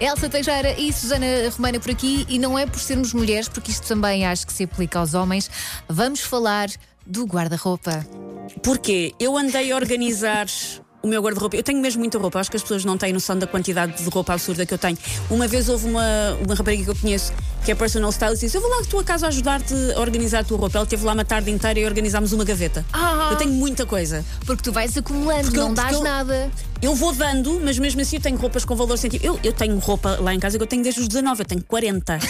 Elsa 0.00 0.28
Teixeira 0.28 0.78
e 0.78 0.92
Susana 0.92 1.26
Romana 1.56 1.80
por 1.80 1.90
aqui, 1.90 2.24
e 2.28 2.38
não 2.38 2.56
é 2.56 2.64
por 2.66 2.78
sermos 2.78 3.12
mulheres, 3.12 3.48
porque 3.48 3.72
isto 3.72 3.86
também 3.86 4.24
acho 4.24 4.46
que 4.46 4.52
se 4.52 4.62
aplica 4.62 5.00
aos 5.00 5.12
homens. 5.12 5.50
Vamos 5.88 6.20
falar 6.20 6.68
do 7.04 7.24
guarda-roupa. 7.24 8.06
Porquê? 8.62 9.12
Eu 9.18 9.36
andei 9.36 9.72
a 9.72 9.76
organizar 9.76 10.46
o 11.02 11.06
meu 11.06 11.22
guarda-roupa. 11.22 11.56
Eu 11.56 11.62
tenho 11.62 11.80
mesmo 11.80 12.00
muita 12.00 12.18
roupa, 12.18 12.40
acho 12.40 12.50
que 12.50 12.56
as 12.56 12.62
pessoas 12.62 12.84
não 12.84 12.98
têm 12.98 13.12
noção 13.12 13.38
da 13.38 13.46
quantidade 13.46 14.02
de 14.02 14.08
roupa 14.10 14.32
absurda 14.34 14.66
que 14.66 14.74
eu 14.74 14.78
tenho. 14.78 14.98
Uma 15.30 15.46
vez 15.46 15.68
houve 15.68 15.86
uma, 15.88 16.02
uma 16.44 16.54
rapariga 16.54 16.84
que 16.84 16.90
eu 16.90 16.96
conheço 16.96 17.32
que 17.64 17.70
é 17.70 17.74
personal 17.74 18.10
stylist 18.10 18.42
e 18.42 18.46
disse: 18.46 18.56
Eu 18.56 18.60
vou 18.60 18.70
lá 18.70 18.80
à 18.80 18.84
tua 18.84 19.04
casa 19.04 19.26
ajudar-te 19.28 19.74
a 19.94 20.00
organizar 20.00 20.40
a 20.40 20.44
tua 20.44 20.58
roupa. 20.58 20.78
Ela 20.78 20.84
esteve 20.84 21.04
lá 21.04 21.12
uma 21.12 21.24
tarde 21.24 21.50
inteira 21.50 21.78
e 21.78 21.84
organizámos 21.86 22.32
uma 22.32 22.44
gaveta. 22.44 22.84
Ah. 22.92 23.28
Eu 23.32 23.36
tenho 23.36 23.52
muita 23.52 23.86
coisa. 23.86 24.24
Porque 24.44 24.62
tu 24.62 24.72
vais 24.72 24.96
acumulando, 24.96 25.42
Porque 25.44 25.58
eu- 25.58 25.64
não 25.66 25.74
dás 25.74 25.88
porque 25.88 26.00
eu- 26.00 26.02
nada. 26.10 26.50
Eu 26.80 26.94
vou 26.94 27.12
dando, 27.12 27.60
mas 27.64 27.76
mesmo 27.78 28.00
assim 28.00 28.16
eu 28.16 28.22
tenho 28.22 28.36
roupas 28.38 28.64
com 28.64 28.74
valor 28.76 28.96
sentido. 28.96 29.24
Eu, 29.24 29.38
eu 29.42 29.52
tenho 29.52 29.76
roupa 29.78 30.16
lá 30.20 30.32
em 30.34 30.38
casa 30.38 30.56
que 30.58 30.62
eu 30.62 30.66
tenho 30.66 30.82
desde 30.82 31.00
os 31.00 31.08
19, 31.08 31.42
eu 31.42 31.46
tenho 31.46 31.62
40. 31.64 32.18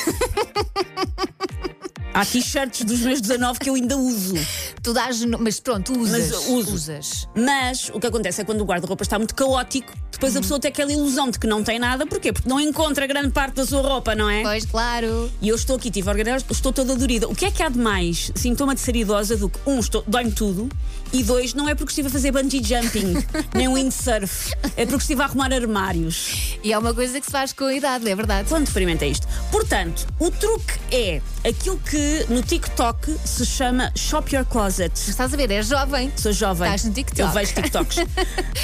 Há 2.19 2.25
t-shirts 2.25 2.83
dos 2.83 2.99
meus 3.03 3.21
19 3.21 3.61
que 3.61 3.71
eu 3.71 3.77
ainda 3.77 3.97
uso. 3.97 4.35
Tu 4.83 4.93
dás, 4.93 5.25
mas 5.25 5.61
pronto, 5.61 5.97
usas. 5.97 6.33
Mas 6.33 6.49
uso. 6.49 6.75
Usas. 6.75 7.29
Mas 7.33 7.91
o 7.95 8.01
que 8.01 8.09
acontece 8.09 8.41
é 8.41 8.45
quando 8.45 8.61
o 8.61 8.65
guarda-roupa 8.65 9.05
está 9.05 9.17
muito 9.21 9.37
caótico, 9.37 9.93
depois 10.19 10.37
a 10.37 10.41
pessoa 10.41 10.59
tem 10.59 10.69
aquela 10.71 10.93
ilusão 10.93 11.31
de 11.31 11.39
que 11.39 11.47
não 11.47 11.63
tem 11.63 11.79
nada. 11.79 12.05
Porquê? 12.05 12.33
Porque 12.33 12.49
não 12.49 12.59
encontra 12.59 13.07
grande 13.07 13.31
parte 13.31 13.55
da 13.55 13.65
sua 13.65 13.81
roupa, 13.81 14.17
não 14.17 14.29
é? 14.29 14.43
Pois, 14.43 14.65
claro. 14.67 15.31
E 15.41 15.49
eu 15.49 15.55
estou 15.55 15.77
aqui, 15.77 15.93
tive 15.93 16.09
a 16.09 16.13
organizar, 16.13 16.43
estou 16.51 16.73
toda 16.73 16.97
dorida. 16.97 17.29
O 17.29 17.35
que 17.37 17.45
é 17.45 17.51
que 17.53 17.63
há 17.63 17.69
de 17.69 17.79
mais 17.79 18.33
sintoma 18.35 18.75
de 18.75 18.81
ser 18.81 18.97
idosa 18.97 19.37
do 19.37 19.49
que, 19.49 19.59
um, 19.65 19.79
estou- 19.79 20.03
dói-me 20.09 20.33
tudo, 20.33 20.69
e 21.13 21.23
dois, 21.23 21.55
não 21.55 21.69
é 21.69 21.75
porque 21.77 21.91
estive 21.93 22.09
a 22.09 22.11
fazer 22.11 22.33
bungee 22.33 22.61
jumping, 22.63 23.15
nem 23.55 23.69
windsurf, 23.73 24.53
é 24.77 24.85
porque 24.85 25.03
estive 25.03 25.23
a 25.23 25.27
arrumar 25.27 25.53
armários. 25.53 26.57
E 26.65 26.73
é 26.73 26.79
uma 26.79 26.93
coisa 26.93 27.21
que 27.21 27.27
se 27.27 27.33
faz 27.33 27.53
com 27.53 27.65
a 27.67 27.75
idade, 27.75 28.11
é 28.11 28.15
verdade. 28.17 28.49
Quando 28.49 28.67
experimentei 28.67 29.11
isto. 29.13 29.27
Portanto, 29.53 30.05
o 30.19 30.31
truque 30.33 30.75
é 30.91 31.23
aquilo 31.49 31.79
que 31.79 32.27
no 32.29 32.43
TikTok 32.43 33.17
se 33.25 33.47
chama 33.47 33.93
Shop 33.97 34.35
Your 34.35 34.45
Closet. 34.45 34.93
Estás 35.09 35.33
a 35.33 35.37
ver, 35.37 35.51
és 35.53 35.69
jovem. 35.69 36.13
Sou 36.17 36.33
jovem. 36.33 36.67
Estás 36.67 36.85
no 36.85 36.93
TikTok. 36.93 37.21
Eu 37.21 37.29
vejo 37.31 37.55
TikToks. 37.55 37.97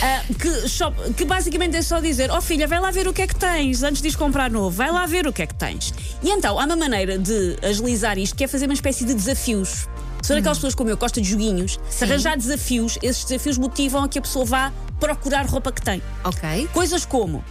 Ah, 0.03 0.23
que, 0.39 0.69
shop- 0.69 1.15
que 1.17 1.25
basicamente 1.25 1.44
é 1.77 1.83
só 1.83 2.01
dizer: 2.01 2.31
Oh 2.31 2.41
filha, 2.41 2.67
vai 2.67 2.81
lá 2.81 2.91
ver 2.91 3.07
o 3.07 3.13
que 3.13 3.23
é 3.23 3.27
que 3.27 3.37
tens 3.37 3.83
antes 3.83 4.01
de 4.01 4.17
comprar 4.17 4.51
novo. 4.51 4.71
Vai 4.71 4.91
lá 4.91 5.07
ver 5.07 5.27
o 5.27 5.33
que 5.33 5.43
é 5.43 5.47
que 5.47 5.55
tens. 5.55 5.93
E 6.23 6.31
então, 6.31 6.59
há 6.59 6.65
uma 6.65 6.77
maneira 6.77 7.19
de 7.19 7.57
agilizar 7.63 8.19
isto 8.19 8.35
que 8.37 8.45
é 8.45 8.49
fazer 8.49 8.67
uma 8.67 8.75
espécie 8.75 9.05
de 9.05 9.15
desafios. 9.15 9.89
Se 10.23 10.29
for 10.29 10.39
aquelas 10.39 10.57
pessoas 10.57 10.75
como 10.75 10.89
eu, 10.89 10.97
gosta 10.97 11.21
de 11.21 11.29
joguinhos, 11.29 11.79
se 11.91 11.99
Sim. 11.99 12.05
arranjar 12.07 12.37
desafios, 12.37 12.99
esses 13.03 13.25
desafios 13.25 13.59
motivam 13.59 14.05
a 14.05 14.09
que 14.09 14.19
a 14.19 14.23
pessoa 14.23 14.45
vá 14.47 14.73
procurar 14.99 15.45
roupa 15.47 15.71
que 15.71 15.83
tem. 15.83 16.03
Ok. 16.25 16.69
Coisas 16.73 17.05
como 17.05 17.45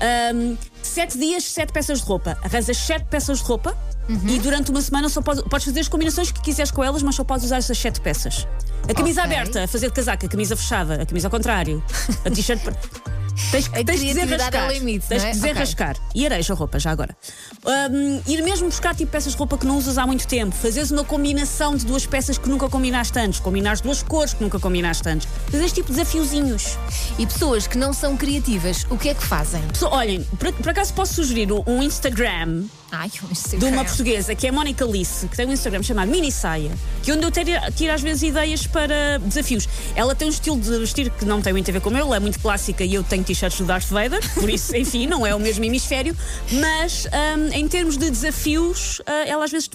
ahm, 0.00 0.56
sete 0.82 1.18
dias, 1.18 1.44
sete 1.44 1.72
peças 1.72 2.00
de 2.00 2.06
roupa. 2.06 2.38
Arranjas 2.42 2.78
sete 2.78 3.04
peças 3.06 3.38
de 3.38 3.44
roupa 3.44 3.76
e 4.08 4.38
durante 4.38 4.70
uma 4.70 4.80
semana 4.80 5.08
só 5.08 5.20
podes, 5.22 5.42
podes 5.44 5.66
fazer 5.66 5.80
as 5.80 5.88
combinações 5.88 6.30
que 6.30 6.40
quiseres 6.40 6.70
com 6.70 6.82
elas, 6.82 7.02
mas 7.02 7.14
só 7.14 7.24
podes 7.24 7.44
usar 7.44 7.56
essas 7.58 7.76
sete 7.76 8.00
peças. 8.00 8.46
A 8.88 8.94
camisa 8.94 9.22
Ok. 9.22 9.32
aberta, 9.34 9.64
a 9.64 9.66
fazer 9.68 9.88
de 9.88 9.94
casaco, 9.94 10.26
a 10.26 10.28
camisa 10.28 10.56
fechada, 10.56 11.02
a 11.02 11.06
camisa 11.06 11.26
ao 11.26 11.30
contrário, 11.30 11.82
a 12.24 12.30
t-shirt. 12.30 12.60
Tens, 13.50 13.68
que- 13.68 13.84
que 13.84 13.84
desenrascar. 13.84 14.64
ao 14.64 14.70
limite, 14.70 15.06
tens 15.06 15.22
não 15.22 15.28
é? 15.28 15.32
que 15.32 15.38
desenrascar. 15.38 15.96
E 16.14 16.24
areja 16.24 16.52
a 16.52 16.56
roupa, 16.56 16.78
já 16.78 16.90
agora. 16.90 17.16
Ahm, 17.64 18.20
ir 18.26 18.42
mesmo 18.42 18.68
buscar 18.68 18.94
tipo 18.94 19.10
peças 19.10 19.32
de 19.32 19.38
roupa 19.38 19.58
que 19.58 19.66
não 19.66 19.76
usas 19.76 19.98
há 19.98 20.06
muito 20.06 20.26
tempo. 20.26 20.54
Fazeres 20.54 20.90
uma 20.90 21.04
combinação 21.04 21.76
de 21.76 21.84
duas 21.84 22.06
peças 22.06 22.38
que 22.38 22.48
nunca 22.48 22.68
combinaste 22.68 23.18
antes. 23.18 23.40
Combinares 23.40 23.80
duas 23.80 24.02
cores 24.02 24.34
que 24.34 24.42
nunca 24.42 24.58
combinaste 24.58 25.08
antes. 25.08 25.28
Fazeres 25.46 25.72
tipo 25.72 25.90
desafiozinhos. 25.90 26.78
E 27.18 27.26
pessoas 27.26 27.66
que 27.66 27.78
não 27.78 27.92
são 27.92 28.16
criativas, 28.16 28.86
o 28.90 28.96
que 28.96 29.08
é 29.08 29.14
que 29.14 29.24
fazem? 29.24 29.62
Pessoal, 29.68 29.94
olhem, 29.94 30.22
por, 30.38 30.52
por 30.52 30.68
acaso 30.70 30.92
posso 30.94 31.14
sugerir 31.14 31.48
um 31.66 31.82
Instagram 31.82 32.64
Ai, 32.96 33.10
um 33.24 33.58
de 33.58 33.64
uma 33.64 33.84
portuguesa 33.84 34.36
que 34.36 34.46
é 34.46 34.50
a 34.50 34.52
Mónica 34.52 34.84
Lice, 34.84 35.26
que 35.26 35.36
tem 35.36 35.46
um 35.48 35.52
Instagram 35.52 35.82
chamado 35.82 36.08
Mini 36.08 36.30
Saia, 36.30 36.70
que 37.02 37.10
é 37.10 37.14
onde 37.14 37.24
eu 37.24 37.30
tiro 37.30 37.92
às 37.92 38.00
vezes 38.00 38.22
ideias 38.22 38.68
para 38.68 39.18
desafios. 39.18 39.68
Ela 39.96 40.14
tem 40.14 40.28
um 40.28 40.30
estilo 40.30 40.60
de 40.60 40.78
vestir 40.78 41.10
que 41.10 41.24
não 41.24 41.42
tem 41.42 41.52
muito 41.52 41.68
a 41.68 41.72
ver 41.72 41.80
com 41.80 41.90
o 41.90 41.92
meu, 41.92 42.06
ela 42.06 42.16
é 42.16 42.20
muito 42.20 42.38
clássica 42.38 42.84
e 42.84 42.94
eu 42.94 43.02
tenho 43.02 43.23
t-shirts 43.24 43.58
do 43.58 43.64
Darth 43.66 43.88
Vader, 43.88 44.20
por 44.34 44.48
isso, 44.48 44.74
enfim, 44.76 45.06
não 45.06 45.26
é 45.26 45.34
o 45.34 45.40
mesmo 45.40 45.64
hemisfério, 45.64 46.16
mas 46.52 47.06
hum, 47.06 47.48
em 47.52 47.66
termos 47.68 47.96
de 47.96 48.10
desafios, 48.10 49.00
ah, 49.06 49.24
ela 49.26 49.44
às 49.44 49.50
vezes 49.50 49.68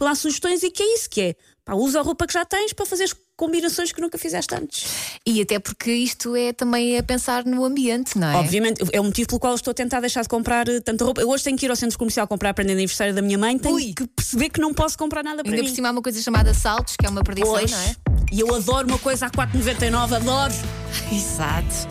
lá 0.00 0.14
sugestões 0.14 0.62
e 0.62 0.70
que 0.70 0.82
é 0.82 0.94
isso 0.94 1.08
que 1.10 1.20
é. 1.20 1.36
Pá, 1.64 1.74
usa 1.74 2.00
a 2.00 2.02
roupa 2.02 2.26
que 2.26 2.32
já 2.32 2.44
tens 2.44 2.72
para 2.72 2.86
fazer 2.86 3.10
combinações 3.36 3.92
que 3.92 4.00
nunca 4.00 4.16
fizeste 4.18 4.54
antes. 4.54 4.86
E 5.26 5.40
até 5.40 5.58
porque 5.58 5.92
isto 5.92 6.34
é 6.34 6.52
também 6.52 6.98
a 6.98 7.02
pensar 7.02 7.44
no 7.44 7.64
ambiente, 7.64 8.18
não 8.18 8.28
é? 8.28 8.36
Obviamente, 8.36 8.82
é 8.92 9.00
o 9.00 9.04
motivo 9.04 9.28
pelo 9.28 9.40
qual 9.40 9.54
estou 9.54 9.70
a 9.70 9.74
tentar 9.74 10.00
deixar 10.00 10.22
de 10.22 10.28
comprar 10.28 10.68
eh, 10.68 10.80
tanta 10.80 11.04
roupa. 11.04 11.20
Eu 11.20 11.28
hoje 11.28 11.44
tenho 11.44 11.56
que 11.56 11.66
ir 11.66 11.70
ao 11.70 11.76
centro 11.76 11.98
comercial 11.98 12.26
comprar 12.26 12.52
prenda 12.54 12.68
de 12.72 12.78
aniversário 12.78 13.14
da 13.14 13.22
minha 13.22 13.38
mãe, 13.38 13.58
tenho 13.58 13.74
Ui. 13.74 13.92
que 13.94 14.06
perceber 14.08 14.50
que 14.50 14.60
não 14.60 14.74
posso 14.74 14.96
comprar 14.96 15.22
nada 15.22 15.42
para 15.42 15.52
Ainda 15.52 15.62
mim. 15.62 15.68
por 15.68 15.74
cima 15.74 15.88
há 15.88 15.92
uma 15.92 16.02
coisa 16.02 16.20
chamada 16.20 16.52
saltos, 16.54 16.96
que 16.96 17.06
é 17.06 17.08
uma 17.08 17.22
perdição, 17.22 17.52
Pois. 17.52 17.70
não 17.70 17.78
é? 17.78 17.96
E 18.32 18.40
eu 18.40 18.54
adoro 18.54 18.86
uma 18.88 18.98
coisa 18.98 19.26
a 19.26 19.30
4,99, 19.30 20.16
adoro. 20.16 20.54
Exato. 21.12 21.90